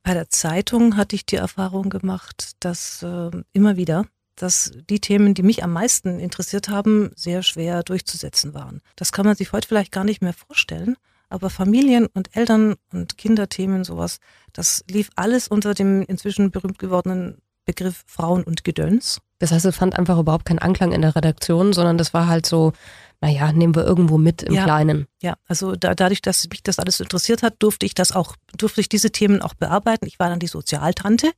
bei 0.03 0.15
der 0.15 0.29
Zeitung 0.29 0.97
hatte 0.97 1.17
ich 1.17 1.27
die 1.27 1.37
Erfahrung 1.37 1.91
gemacht, 1.91 2.53
dass 2.61 3.03
äh, 3.03 3.31
immer 3.53 3.77
wieder, 3.77 4.07
dass 4.37 4.73
die 4.91 5.01
Themen, 5.01 5.35
die 5.35 5.43
mich 5.43 5.63
am 5.63 5.73
meisten 5.73 6.19
interessiert 6.19 6.69
haben, 6.69 7.13
sehr 7.15 7.43
schwer 7.43 7.83
durchzusetzen 7.83 8.53
waren. 8.53 8.81
Das 8.97 9.13
kann 9.13 9.27
man 9.27 9.37
sich 9.37 9.53
heute 9.53 9.69
vielleicht 9.69 9.93
gar 9.93 10.05
nicht 10.05 10.23
mehr 10.23 10.33
vorstellen. 10.33 10.97
Aber 11.31 11.51
Familien- 11.51 12.07
und 12.07 12.37
Eltern- 12.37 12.77
und 12.93 13.17
Kinderthemen, 13.17 13.83
sowas, 13.83 14.19
das 14.53 14.85
lief 14.89 15.11
alles 15.17 15.49
unter 15.49 15.75
dem 15.75 16.03
inzwischen 16.03 16.51
berühmt 16.51 16.79
gewordenen 16.79 17.39
Begriff 17.65 18.05
Frauen 18.07 18.45
und 18.45 18.65
Gedöns. 18.65 19.21
Das 19.39 19.53
heißt, 19.53 19.65
es 19.65 19.77
fand 19.77 19.99
einfach 19.99 20.19
überhaupt 20.19 20.45
keinen 20.45 20.59
Anklang 20.59 20.93
in 20.93 21.03
der 21.03 21.17
Redaktion, 21.17 21.73
sondern 21.73 21.99
das 21.99 22.15
war 22.15 22.29
halt 22.29 22.47
so, 22.47 22.73
naja, 23.21 23.53
nehmen 23.53 23.75
wir 23.75 23.85
irgendwo 23.85 24.19
mit 24.19 24.43
im 24.43 24.55
ja, 24.55 24.65
Kleinen. 24.65 25.07
Ja, 25.23 25.37
also 25.47 25.77
da, 25.77 25.95
dadurch, 25.95 26.23
dass 26.23 26.49
mich 26.49 26.63
das 26.63 26.79
alles 26.79 27.01
interessiert 27.01 27.43
hat, 27.43 27.55
durfte 27.59 27.87
ich 27.87 27.95
das 27.95 28.13
auch, 28.13 28.37
durfte 28.57 28.81
ich 28.81 28.89
diese 28.89 29.11
Themen 29.11 29.43
auch 29.43 29.55
bearbeiten. 29.55 30.07
Ich 30.07 30.19
war 30.19 30.29
dann 30.29 30.41
die 30.41 30.47
Sozialtante. 30.47 31.33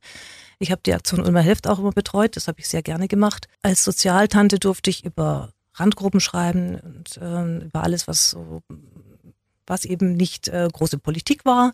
Ich 0.59 0.71
habe 0.71 0.81
die 0.85 0.93
Aktion 0.93 1.21
Ulmer 1.21 1.41
Hilft 1.41 1.67
auch 1.67 1.79
immer 1.79 1.91
betreut, 1.91 2.35
das 2.35 2.47
habe 2.47 2.59
ich 2.59 2.67
sehr 2.67 2.81
gerne 2.81 3.07
gemacht. 3.07 3.47
Als 3.61 3.83
Sozialtante 3.83 4.59
durfte 4.59 4.89
ich 4.89 5.05
über 5.05 5.53
Randgruppen 5.75 6.19
schreiben 6.19 6.75
und 6.75 7.17
äh, 7.17 7.65
über 7.65 7.83
alles, 7.83 8.07
was 8.07 8.31
so, 8.31 8.61
was 9.65 9.85
eben 9.85 10.13
nicht 10.13 10.47
äh, 10.47 10.67
große 10.71 10.97
Politik 10.97 11.45
war. 11.45 11.73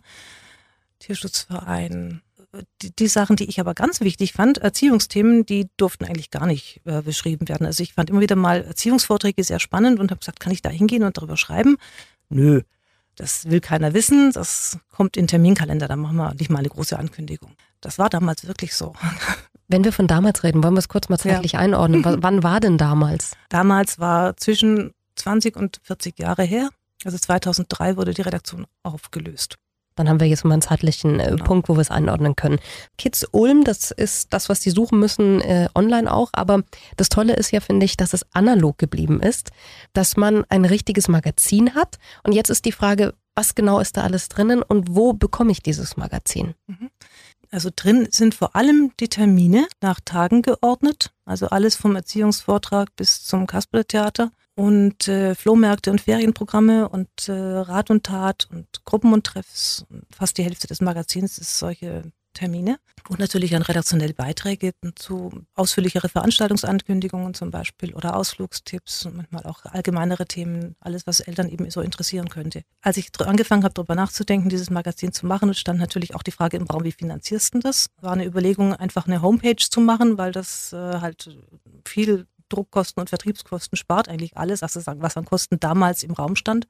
Tierschutzverein, 0.98 2.22
die, 2.82 2.94
die, 2.94 3.06
Sachen, 3.06 3.36
die 3.36 3.48
ich 3.48 3.60
aber 3.60 3.74
ganz 3.74 4.00
wichtig 4.00 4.32
fand, 4.32 4.58
Erziehungsthemen, 4.58 5.46
die 5.46 5.68
durften 5.76 6.04
eigentlich 6.04 6.30
gar 6.30 6.46
nicht 6.46 6.80
äh, 6.84 7.02
beschrieben 7.02 7.48
werden. 7.48 7.66
Also 7.66 7.82
ich 7.82 7.94
fand 7.94 8.10
immer 8.10 8.20
wieder 8.20 8.36
mal 8.36 8.62
Erziehungsvorträge 8.62 9.42
sehr 9.44 9.60
spannend 9.60 10.00
und 10.00 10.10
habe 10.10 10.20
gesagt, 10.20 10.40
kann 10.40 10.52
ich 10.52 10.62
da 10.62 10.70
hingehen 10.70 11.02
und 11.02 11.16
darüber 11.16 11.36
schreiben? 11.36 11.76
Nö, 12.28 12.62
das 13.16 13.50
will 13.50 13.60
keiner 13.60 13.94
wissen, 13.94 14.32
das 14.32 14.78
kommt 14.90 15.16
in 15.16 15.26
Terminkalender, 15.26 15.88
da 15.88 15.96
machen 15.96 16.16
wir 16.16 16.34
nicht 16.34 16.50
mal 16.50 16.58
eine 16.58 16.68
große 16.68 16.98
Ankündigung. 16.98 17.52
Das 17.80 17.98
war 17.98 18.10
damals 18.10 18.46
wirklich 18.46 18.74
so. 18.74 18.94
Wenn 19.68 19.84
wir 19.84 19.92
von 19.92 20.06
damals 20.06 20.42
reden, 20.42 20.62
wollen 20.62 20.74
wir 20.74 20.80
es 20.80 20.88
kurz 20.88 21.08
mal 21.08 21.18
zeitlich 21.18 21.52
ja. 21.52 21.58
einordnen. 21.60 22.04
W 22.04 22.16
wann 22.20 22.42
war 22.42 22.60
denn 22.60 22.76
damals? 22.76 23.32
Damals 23.48 23.98
war 23.98 24.36
zwischen 24.36 24.92
20 25.16 25.56
und 25.56 25.80
40 25.84 26.18
Jahre 26.18 26.42
her. 26.42 26.68
Also 27.04 27.18
2003 27.18 27.96
wurde 27.96 28.14
die 28.14 28.22
Redaktion 28.22 28.66
aufgelöst. 28.82 29.56
Dann 29.96 30.08
haben 30.08 30.20
wir 30.20 30.26
jetzt 30.26 30.44
mal 30.44 30.54
einen 30.54 30.62
zeitlichen 30.62 31.20
äh, 31.20 31.30
genau. 31.30 31.44
Punkt, 31.44 31.68
wo 31.68 31.74
wir 31.74 31.80
es 31.80 31.90
einordnen 31.90 32.36
können. 32.36 32.58
Kids 32.98 33.26
Ulm, 33.30 33.64
das 33.64 33.90
ist 33.90 34.32
das, 34.32 34.48
was 34.48 34.60
die 34.60 34.70
suchen 34.70 34.98
müssen, 34.98 35.40
äh, 35.40 35.68
online 35.74 36.12
auch. 36.12 36.30
Aber 36.32 36.62
das 36.96 37.08
Tolle 37.08 37.34
ist 37.34 37.52
ja, 37.52 37.60
finde 37.60 37.86
ich, 37.86 37.96
dass 37.96 38.12
es 38.12 38.26
analog 38.32 38.78
geblieben 38.78 39.20
ist, 39.20 39.50
dass 39.92 40.16
man 40.16 40.44
ein 40.48 40.64
richtiges 40.64 41.08
Magazin 41.08 41.74
hat. 41.74 41.98
Und 42.22 42.32
jetzt 42.32 42.50
ist 42.50 42.64
die 42.64 42.72
Frage, 42.72 43.14
was 43.34 43.54
genau 43.54 43.80
ist 43.80 43.96
da 43.96 44.02
alles 44.02 44.28
drinnen 44.28 44.62
und 44.62 44.94
wo 44.94 45.12
bekomme 45.12 45.52
ich 45.52 45.62
dieses 45.62 45.96
Magazin? 45.96 46.54
Mhm. 46.66 46.90
Also 47.50 47.70
drin 47.74 48.08
sind 48.10 48.34
vor 48.34 48.56
allem 48.56 48.92
die 48.98 49.08
Termine 49.08 49.68
nach 49.80 50.00
Tagen 50.04 50.42
geordnet, 50.42 51.12
also 51.24 51.46
alles 51.46 51.76
vom 51.76 51.94
Erziehungsvortrag 51.94 52.88
bis 52.96 53.22
zum 53.22 53.46
Kasperletheater 53.46 54.32
und 54.54 55.08
äh, 55.08 55.34
Flohmärkte 55.34 55.90
und 55.90 56.00
Ferienprogramme 56.00 56.88
und 56.88 57.28
äh, 57.28 57.32
Rat 57.32 57.90
und 57.90 58.04
Tat 58.04 58.48
und 58.50 58.84
Gruppen 58.84 59.12
und 59.12 59.24
Treffs. 59.24 59.84
Fast 60.10 60.38
die 60.38 60.44
Hälfte 60.44 60.66
des 60.66 60.80
Magazins 60.80 61.38
ist 61.38 61.58
solche 61.58 62.12
Termine. 62.34 62.78
Und 63.08 63.18
natürlich 63.18 63.50
dann 63.50 63.62
redaktionelle 63.62 64.14
Beiträge 64.14 64.72
zu 64.94 65.44
ausführlichere 65.54 66.08
Veranstaltungsankündigungen 66.08 67.34
zum 67.34 67.50
Beispiel 67.50 67.94
oder 67.94 68.16
Ausflugstipps 68.16 69.06
und 69.06 69.16
manchmal 69.16 69.44
auch 69.44 69.64
allgemeinere 69.64 70.26
Themen, 70.26 70.74
alles, 70.80 71.06
was 71.06 71.20
Eltern 71.20 71.48
eben 71.48 71.70
so 71.70 71.80
interessieren 71.80 72.28
könnte. 72.28 72.62
Als 72.82 72.96
ich 72.96 73.10
angefangen 73.20 73.62
habe, 73.64 73.74
darüber 73.74 73.94
nachzudenken, 73.94 74.48
dieses 74.48 74.70
Magazin 74.70 75.12
zu 75.12 75.26
machen, 75.26 75.54
stand 75.54 75.78
natürlich 75.78 76.14
auch 76.14 76.22
die 76.22 76.32
Frage 76.32 76.56
im 76.56 76.64
Raum, 76.64 76.84
wie 76.84 76.92
finanzierst 76.92 77.54
du 77.54 77.58
das? 77.60 77.90
War 78.00 78.12
eine 78.12 78.26
Überlegung, 78.26 78.74
einfach 78.74 79.06
eine 79.06 79.22
Homepage 79.22 79.56
zu 79.56 79.80
machen, 79.80 80.18
weil 80.18 80.32
das 80.32 80.72
äh, 80.72 81.00
halt 81.00 81.36
viel 81.84 82.26
Druckkosten 82.48 83.00
und 83.00 83.08
Vertriebskosten 83.08 83.76
spart 83.76 84.08
eigentlich 84.08 84.36
alles, 84.36 84.62
was 84.62 84.88
an 85.16 85.24
Kosten 85.24 85.60
damals 85.60 86.02
im 86.02 86.12
Raum 86.12 86.36
stand. 86.36 86.66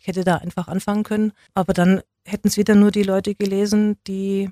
Ich 0.00 0.06
hätte 0.06 0.24
da 0.24 0.36
einfach 0.36 0.68
anfangen 0.68 1.02
können. 1.02 1.32
Aber 1.54 1.72
dann 1.72 2.02
hätten 2.24 2.48
es 2.48 2.56
wieder 2.56 2.74
nur 2.74 2.90
die 2.90 3.02
Leute 3.02 3.34
gelesen, 3.34 3.98
die 4.06 4.50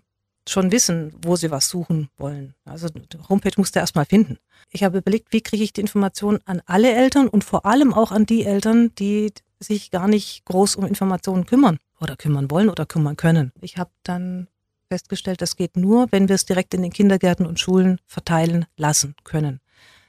schon 0.49 0.71
wissen, 0.71 1.13
wo 1.23 1.35
sie 1.37 1.51
was 1.51 1.69
suchen 1.69 2.09
wollen. 2.19 2.55
Also 2.65 2.89
die 2.89 3.19
Homepage 3.29 3.55
musste 3.57 3.81
erstmal 3.81 4.05
finden. 4.05 4.39
Ich 4.71 4.85
habe 4.85 4.99
überlegt, 4.99 5.33
wie 5.33 5.41
kriege 5.41 5.65
ich 5.65 5.73
die 5.73 5.81
Information 5.81 6.39
an 6.45 6.63
alle 6.67 6.93
Eltern 6.93 7.29
und 7.29 7.43
vor 7.43 7.67
allem 7.67 7.93
auch 7.93 8.13
an 8.13 8.27
die 8.27 8.45
Eltern, 8.45 8.95
die 8.95 9.33
sich 9.59 9.91
gar 9.91 10.07
nicht 10.07 10.45
groß 10.45 10.77
um 10.77 10.87
Informationen 10.87 11.47
kümmern 11.47 11.79
oder 12.01 12.17
kümmern 12.17 12.51
wollen 12.51 12.69
oder 12.69 12.87
kümmern 12.87 13.17
können. 13.17 13.53
Ich 13.61 13.79
habe 13.79 13.91
dann 14.03 14.49
festgestellt, 14.89 15.43
das 15.43 15.57
geht 15.57 15.77
nur, 15.77 16.07
wenn 16.13 16.29
wir 16.29 16.37
es 16.37 16.45
direkt 16.45 16.75
in 16.75 16.83
den 16.83 16.93
Kindergärten 16.93 17.45
und 17.45 17.59
Schulen 17.59 17.99
verteilen 18.07 18.67
lassen 18.77 19.17
können. 19.25 19.61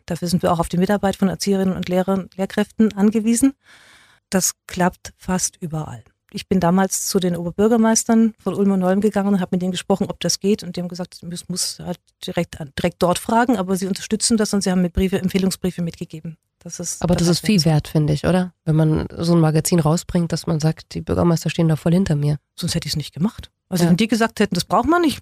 Dafür 0.07 0.27
sind 0.27 0.41
wir 0.41 0.51
auch 0.51 0.59
auf 0.59 0.69
die 0.69 0.77
Mitarbeit 0.77 1.15
von 1.15 1.29
Erzieherinnen 1.29 1.75
und 1.75 1.87
Lehrern, 1.87 2.29
Lehrkräften 2.35 2.93
angewiesen. 2.93 3.53
Das 4.29 4.53
klappt 4.65 5.13
fast 5.17 5.57
überall. 5.61 6.03
Ich 6.31 6.49
bin 6.49 6.59
damals 6.59 7.07
zu 7.07 7.19
den 7.19 7.37
Oberbürgermeistern 7.37 8.33
von 8.39 8.53
Ulm 8.53 8.71
und 8.71 8.81
Nolm 8.81 8.99
gegangen 8.99 9.35
und 9.35 9.39
habe 9.39 9.49
mit 9.53 9.61
denen 9.61 9.71
gesprochen, 9.71 10.07
ob 10.09 10.19
das 10.19 10.39
geht. 10.39 10.63
Und 10.63 10.75
die 10.75 10.81
haben 10.81 10.89
gesagt, 10.89 11.21
es 11.23 11.47
muss 11.47 11.79
halt 11.79 11.99
direkt, 12.25 12.57
direkt 12.77 13.01
dort 13.01 13.17
fragen, 13.17 13.57
aber 13.57 13.77
sie 13.77 13.87
unterstützen 13.87 14.35
das 14.35 14.53
und 14.53 14.61
sie 14.61 14.71
haben 14.71 14.81
mir 14.81 14.89
Briefe, 14.89 15.19
Empfehlungsbriefe 15.19 15.81
mitgegeben. 15.81 16.37
Das 16.59 16.79
ist, 16.79 17.01
aber 17.01 17.15
das, 17.15 17.27
das 17.27 17.37
ist 17.37 17.45
viel 17.45 17.63
wert, 17.63 17.87
finde 17.87 18.13
ich, 18.13 18.25
oder? 18.25 18.53
Wenn 18.65 18.75
man 18.75 19.07
so 19.15 19.33
ein 19.33 19.39
Magazin 19.39 19.79
rausbringt, 19.79 20.31
dass 20.33 20.47
man 20.47 20.59
sagt, 20.59 20.95
die 20.95 21.01
Bürgermeister 21.01 21.49
stehen 21.49 21.69
da 21.69 21.75
voll 21.75 21.93
hinter 21.93 22.15
mir. 22.15 22.39
Sonst 22.55 22.75
hätte 22.75 22.87
ich 22.87 22.93
es 22.93 22.97
nicht 22.97 23.13
gemacht. 23.13 23.51
Also 23.69 23.83
ja. 23.83 23.89
wenn 23.89 23.97
die 23.97 24.07
gesagt 24.07 24.39
hätten, 24.39 24.55
das 24.55 24.65
braucht 24.65 24.89
man 24.89 25.01
nicht, 25.01 25.21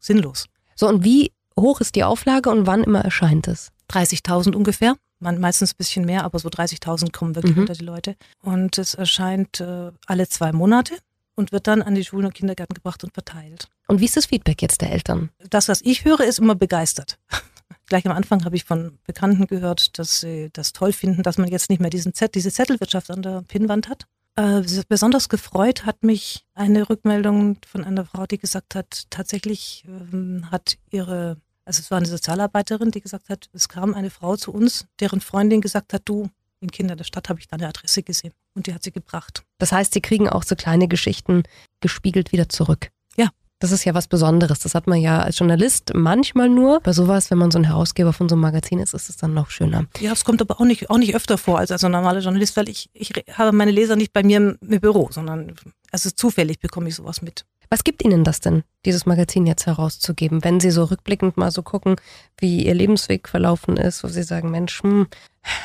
sinnlos. 0.00 0.46
So, 0.74 0.88
und 0.88 1.04
wie 1.04 1.32
hoch 1.58 1.80
ist 1.80 1.94
die 1.94 2.04
Auflage 2.04 2.50
und 2.50 2.66
wann 2.66 2.82
immer 2.82 3.00
erscheint 3.00 3.48
es? 3.48 3.70
30.000 3.90 4.54
ungefähr. 4.54 4.96
Man, 5.18 5.40
meistens 5.40 5.72
ein 5.72 5.78
bisschen 5.78 6.04
mehr, 6.04 6.24
aber 6.24 6.38
so 6.38 6.48
30.000 6.48 7.12
kommen 7.12 7.34
wirklich 7.34 7.54
mhm. 7.54 7.62
unter 7.62 7.74
die 7.74 7.84
Leute. 7.84 8.16
Und 8.42 8.78
es 8.78 8.94
erscheint 8.94 9.60
äh, 9.60 9.90
alle 10.06 10.28
zwei 10.28 10.52
Monate 10.52 10.94
und 11.36 11.52
wird 11.52 11.66
dann 11.66 11.82
an 11.82 11.94
die 11.94 12.04
Schulen 12.04 12.26
und 12.26 12.34
Kindergärten 12.34 12.74
gebracht 12.74 13.02
und 13.04 13.14
verteilt. 13.14 13.68
Und 13.86 14.00
wie 14.00 14.06
ist 14.06 14.16
das 14.16 14.26
Feedback 14.26 14.60
jetzt 14.60 14.80
der 14.80 14.92
Eltern? 14.92 15.30
Das, 15.50 15.68
was 15.68 15.80
ich 15.82 16.04
höre, 16.04 16.20
ist 16.20 16.38
immer 16.38 16.54
begeistert. 16.54 17.18
Gleich 17.86 18.04
am 18.04 18.12
Anfang 18.12 18.44
habe 18.44 18.56
ich 18.56 18.64
von 18.64 18.98
Bekannten 19.06 19.46
gehört, 19.46 19.98
dass 19.98 20.20
sie 20.20 20.50
das 20.52 20.72
toll 20.72 20.92
finden, 20.92 21.22
dass 21.22 21.38
man 21.38 21.48
jetzt 21.48 21.70
nicht 21.70 21.80
mehr 21.80 21.90
diesen 21.90 22.14
Zett, 22.14 22.34
diese 22.34 22.50
Zettelwirtschaft 22.50 23.10
an 23.10 23.22
der 23.22 23.42
Pinnwand 23.42 23.88
hat. 23.88 24.06
Äh, 24.34 24.62
besonders 24.88 25.28
gefreut 25.28 25.86
hat 25.86 26.02
mich 26.02 26.44
eine 26.54 26.90
Rückmeldung 26.90 27.58
von 27.66 27.84
einer 27.84 28.04
Frau, 28.04 28.26
die 28.26 28.38
gesagt 28.38 28.74
hat, 28.74 29.04
tatsächlich 29.08 29.84
ähm, 29.86 30.50
hat 30.50 30.76
ihre 30.90 31.38
also 31.66 31.80
es 31.80 31.90
war 31.90 31.98
eine 31.98 32.06
Sozialarbeiterin, 32.06 32.92
die 32.92 33.00
gesagt 33.00 33.28
hat, 33.28 33.50
es 33.52 33.68
kam 33.68 33.92
eine 33.92 34.10
Frau 34.10 34.36
zu 34.36 34.52
uns, 34.52 34.86
deren 35.00 35.20
Freundin 35.20 35.60
gesagt 35.60 35.92
hat, 35.92 36.02
du, 36.04 36.30
in 36.60 36.70
Kinder 36.70 36.96
der 36.96 37.04
Stadt 37.04 37.28
habe 37.28 37.40
ich 37.40 37.48
deine 37.48 37.68
Adresse 37.68 38.02
gesehen. 38.02 38.32
Und 38.54 38.66
die 38.66 38.72
hat 38.72 38.82
sie 38.82 38.92
gebracht. 38.92 39.42
Das 39.58 39.72
heißt, 39.72 39.92
sie 39.92 40.00
kriegen 40.00 40.28
auch 40.28 40.44
so 40.44 40.54
kleine 40.54 40.88
Geschichten 40.88 41.42
gespiegelt 41.80 42.32
wieder 42.32 42.48
zurück. 42.48 42.90
Ja. 43.16 43.28
Das 43.58 43.72
ist 43.72 43.84
ja 43.84 43.94
was 43.94 44.06
Besonderes. 44.06 44.60
Das 44.60 44.74
hat 44.74 44.86
man 44.86 45.00
ja 45.00 45.20
als 45.20 45.38
Journalist 45.38 45.92
manchmal 45.94 46.48
nur. 46.48 46.80
Bei 46.80 46.92
sowas, 46.92 47.30
wenn 47.30 47.38
man 47.38 47.50
so 47.50 47.58
ein 47.58 47.64
Herausgeber 47.64 48.12
von 48.12 48.28
so 48.28 48.34
einem 48.34 48.42
Magazin 48.42 48.78
ist, 48.78 48.94
ist 48.94 49.10
es 49.10 49.16
dann 49.16 49.34
noch 49.34 49.50
schöner. 49.50 49.86
Ja, 49.98 50.12
es 50.12 50.24
kommt 50.24 50.40
aber 50.40 50.60
auch 50.60 50.64
nicht, 50.64 50.88
auch 50.88 50.98
nicht 50.98 51.14
öfter 51.14 51.36
vor 51.36 51.58
als 51.58 51.70
als 51.70 51.82
ein 51.82 51.92
normaler 51.92 52.20
Journalist, 52.20 52.56
weil 52.56 52.68
ich, 52.68 52.90
ich 52.92 53.12
habe 53.32 53.52
meine 53.52 53.72
Leser 53.72 53.96
nicht 53.96 54.12
bei 54.12 54.22
mir 54.22 54.36
im, 54.36 54.58
im 54.60 54.80
Büro, 54.80 55.08
sondern 55.10 55.54
also 55.90 56.10
zufällig 56.10 56.60
bekomme 56.60 56.88
ich 56.88 56.94
sowas 56.94 57.22
mit. 57.22 57.44
Was 57.68 57.84
gibt 57.84 58.04
Ihnen 58.04 58.24
das 58.24 58.40
denn, 58.40 58.62
dieses 58.84 59.06
Magazin 59.06 59.46
jetzt 59.46 59.66
herauszugeben, 59.66 60.44
wenn 60.44 60.60
Sie 60.60 60.70
so 60.70 60.84
rückblickend 60.84 61.36
mal 61.36 61.50
so 61.50 61.62
gucken, 61.62 61.96
wie 62.38 62.66
Ihr 62.66 62.74
Lebensweg 62.74 63.28
verlaufen 63.28 63.76
ist, 63.76 64.04
wo 64.04 64.08
Sie 64.08 64.22
sagen, 64.22 64.50
Mensch, 64.50 64.82
hm, 64.82 65.06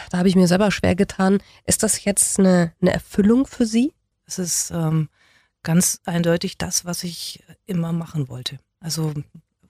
da 0.09 0.17
habe 0.17 0.29
ich 0.29 0.35
mir 0.35 0.47
selber 0.47 0.71
schwer 0.71 0.95
getan. 0.95 1.41
Ist 1.65 1.83
das 1.83 2.03
jetzt 2.03 2.39
eine, 2.39 2.73
eine 2.81 2.93
Erfüllung 2.93 3.45
für 3.45 3.65
Sie? 3.65 3.93
Es 4.25 4.39
ist 4.39 4.71
ähm, 4.71 5.09
ganz 5.63 6.01
eindeutig 6.05 6.57
das, 6.57 6.85
was 6.85 7.03
ich 7.03 7.43
immer 7.65 7.93
machen 7.93 8.29
wollte. 8.29 8.59
Also 8.79 9.13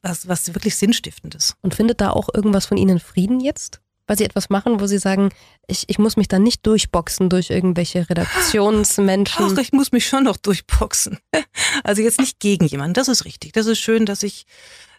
was, 0.01 0.27
was 0.27 0.53
wirklich 0.53 0.75
sinnstiftend 0.75 1.35
ist. 1.35 1.55
Und 1.61 1.75
findet 1.75 2.01
da 2.01 2.11
auch 2.11 2.29
irgendwas 2.33 2.65
von 2.65 2.77
Ihnen 2.77 3.00
Frieden 3.00 3.39
jetzt? 3.39 3.81
Weil 4.12 4.18
sie 4.18 4.25
etwas 4.25 4.50
machen, 4.50 4.82
wo 4.82 4.88
sie 4.88 4.98
sagen, 4.98 5.30
ich, 5.68 5.86
ich 5.88 5.98
muss 5.98 6.18
mich 6.18 6.27
da 6.27 6.38
nicht 6.38 6.68
durchboxen 6.68 7.30
durch 7.30 7.50
irgendwelche 7.50 8.10
Redaktionsmenschen. 8.10 9.46
Ach, 9.58 9.58
ich 9.58 9.72
muss 9.72 9.94
mich 9.94 10.06
schon 10.06 10.25
noch 10.25 10.36
durchboxen. 10.36 11.18
Also 11.86 12.01
jetzt 12.01 12.20
nicht 12.20 12.41
gegen 12.41 12.65
jemanden, 12.65 12.94
das 12.94 13.08
ist 13.08 13.24
richtig. 13.24 13.53
Das 13.53 13.65
ist 13.68 13.80
schön, 13.80 14.06
dass 14.06 14.24
ich, 14.24 14.46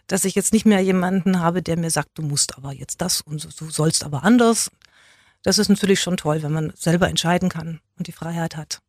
dass 0.07 0.25
ich 0.25 0.33
jetzt 0.33 0.51
nicht 0.51 0.65
mehr 0.65 0.79
jemanden 0.79 1.39
habe, 1.39 1.61
der 1.61 1.77
mir 1.77 1.91
sagt, 1.91 2.09
du 2.15 2.23
musst 2.23 2.57
aber 2.57 2.73
jetzt 2.73 3.01
das 3.01 3.21
und 3.21 3.47
du 3.59 3.69
sollst 3.69 4.03
aber 4.03 4.23
anders. 4.23 4.71
Das 5.43 5.59
ist 5.59 5.69
natürlich 5.69 6.01
schon 6.01 6.17
toll, 6.17 6.41
wenn 6.41 6.51
man 6.51 6.73
selber 6.75 7.07
entscheiden 7.07 7.49
kann 7.49 7.81
und 7.99 8.07
die 8.07 8.11
Freiheit 8.11 8.57
hat. 8.57 8.79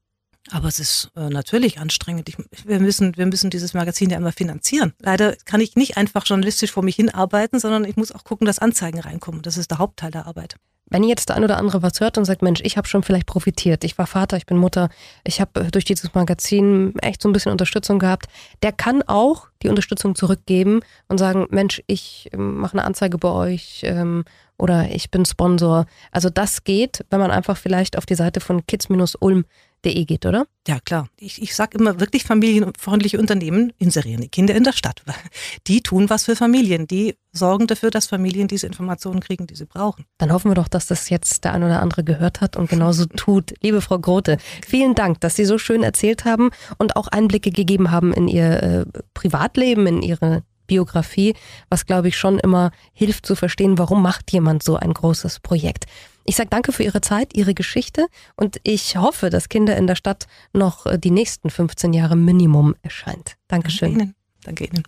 Aber 0.50 0.68
es 0.68 0.78
ist 0.78 1.10
äh, 1.16 1.30
natürlich 1.30 1.78
anstrengend. 1.78 2.28
Ich, 2.28 2.36
wir, 2.66 2.78
müssen, 2.78 3.16
wir 3.16 3.26
müssen 3.26 3.48
dieses 3.48 3.72
Magazin 3.72 4.10
ja 4.10 4.18
immer 4.18 4.32
finanzieren. 4.32 4.92
Leider 5.00 5.36
kann 5.44 5.60
ich 5.60 5.74
nicht 5.74 5.96
einfach 5.96 6.26
journalistisch 6.26 6.72
vor 6.72 6.82
mich 6.82 6.96
hinarbeiten, 6.96 7.58
sondern 7.58 7.84
ich 7.84 7.96
muss 7.96 8.12
auch 8.12 8.24
gucken, 8.24 8.46
dass 8.46 8.58
Anzeigen 8.58 9.00
reinkommen. 9.00 9.42
Das 9.42 9.56
ist 9.56 9.70
der 9.70 9.78
Hauptteil 9.78 10.10
der 10.10 10.26
Arbeit. 10.26 10.56
Wenn 10.86 11.02
jetzt 11.02 11.30
der 11.30 11.36
ein 11.36 11.44
oder 11.44 11.56
andere 11.56 11.82
was 11.82 11.98
hört 12.00 12.18
und 12.18 12.26
sagt, 12.26 12.42
Mensch, 12.42 12.60
ich 12.62 12.76
habe 12.76 12.86
schon 12.86 13.02
vielleicht 13.02 13.26
profitiert, 13.26 13.84
ich 13.84 13.96
war 13.96 14.06
Vater, 14.06 14.36
ich 14.36 14.44
bin 14.44 14.58
Mutter, 14.58 14.90
ich 15.24 15.40
habe 15.40 15.70
durch 15.70 15.86
dieses 15.86 16.12
Magazin 16.12 16.94
echt 16.98 17.22
so 17.22 17.28
ein 17.28 17.32
bisschen 17.32 17.52
Unterstützung 17.52 17.98
gehabt, 17.98 18.26
der 18.62 18.70
kann 18.70 19.02
auch 19.06 19.48
die 19.62 19.68
Unterstützung 19.68 20.14
zurückgeben 20.14 20.80
und 21.08 21.16
sagen, 21.16 21.46
Mensch, 21.48 21.82
ich 21.86 22.28
ähm, 22.32 22.56
mache 22.56 22.74
eine 22.74 22.84
Anzeige 22.84 23.16
bei 23.16 23.30
euch 23.30 23.80
ähm, 23.84 24.24
oder 24.58 24.90
ich 24.90 25.10
bin 25.10 25.24
Sponsor. 25.24 25.86
Also 26.12 26.28
das 26.28 26.64
geht, 26.64 27.04
wenn 27.08 27.18
man 27.18 27.30
einfach 27.30 27.56
vielleicht 27.56 27.96
auf 27.96 28.04
die 28.04 28.14
Seite 28.14 28.40
von 28.40 28.66
kids-ulm 28.66 29.46
de 29.84 30.04
geht, 30.04 30.26
oder? 30.26 30.46
Ja, 30.66 30.80
klar. 30.80 31.08
Ich, 31.18 31.42
ich 31.42 31.54
sage 31.54 31.78
immer, 31.78 32.00
wirklich 32.00 32.24
familienfreundliche 32.24 33.18
Unternehmen 33.18 33.72
inserieren 33.78 34.22
die 34.22 34.28
Kinder 34.28 34.54
in 34.54 34.64
der 34.64 34.72
Stadt. 34.72 35.02
Die 35.66 35.82
tun 35.82 36.10
was 36.10 36.24
für 36.24 36.36
Familien. 36.36 36.86
Die 36.86 37.16
sorgen 37.32 37.66
dafür, 37.66 37.90
dass 37.90 38.06
Familien 38.06 38.48
diese 38.48 38.66
Informationen 38.66 39.20
kriegen, 39.20 39.46
die 39.46 39.56
sie 39.56 39.66
brauchen. 39.66 40.04
Dann 40.18 40.32
hoffen 40.32 40.50
wir 40.50 40.54
doch, 40.54 40.68
dass 40.68 40.86
das 40.86 41.10
jetzt 41.10 41.44
der 41.44 41.52
ein 41.52 41.64
oder 41.64 41.82
andere 41.82 42.04
gehört 42.04 42.40
hat 42.40 42.56
und 42.56 42.70
genauso 42.70 43.06
tut. 43.06 43.54
Liebe 43.60 43.80
Frau 43.80 43.98
Grote, 43.98 44.38
vielen 44.66 44.94
Dank, 44.94 45.20
dass 45.20 45.36
Sie 45.36 45.44
so 45.44 45.58
schön 45.58 45.82
erzählt 45.82 46.24
haben 46.24 46.50
und 46.78 46.96
auch 46.96 47.08
Einblicke 47.08 47.50
gegeben 47.50 47.90
haben 47.90 48.12
in 48.12 48.28
Ihr 48.28 48.62
äh, 48.62 48.84
Privatleben, 49.14 49.86
in 49.86 50.02
Ihre 50.02 50.44
Biografie, 50.66 51.34
was 51.68 51.86
glaube 51.86 52.08
ich 52.08 52.16
schon 52.16 52.38
immer 52.38 52.70
hilft 52.92 53.26
zu 53.26 53.34
verstehen, 53.34 53.78
warum 53.78 54.02
macht 54.02 54.32
jemand 54.32 54.62
so 54.62 54.76
ein 54.76 54.92
großes 54.92 55.40
Projekt. 55.40 55.86
Ich 56.24 56.36
sage 56.36 56.48
danke 56.48 56.72
für 56.72 56.82
Ihre 56.82 57.00
Zeit, 57.00 57.34
Ihre 57.34 57.54
Geschichte 57.54 58.06
und 58.36 58.58
ich 58.62 58.96
hoffe, 58.96 59.30
dass 59.30 59.48
Kinder 59.48 59.76
in 59.76 59.86
der 59.86 59.94
Stadt 59.96 60.26
noch 60.52 60.86
äh, 60.86 60.98
die 60.98 61.10
nächsten 61.10 61.50
15 61.50 61.92
Jahre 61.92 62.16
Minimum 62.16 62.74
erscheint. 62.82 63.36
Dankeschön. 63.48 63.98
Danke 63.98 64.04
Ihnen. 64.04 64.14
Danke 64.44 64.64
Ihnen. 64.64 64.82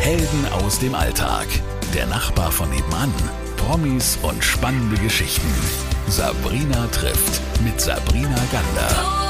Helden 0.00 0.46
aus 0.64 0.78
dem 0.78 0.94
Alltag. 0.94 1.46
Der 1.94 2.06
Nachbar 2.06 2.50
von 2.50 2.70
nebenan. 2.70 3.12
Promis 3.56 4.18
und 4.22 4.42
spannende 4.42 4.96
Geschichten. 4.96 5.48
Sabrina 6.08 6.86
trifft 6.88 7.40
mit 7.62 7.80
Sabrina 7.80 8.38
Gander. 8.50 9.27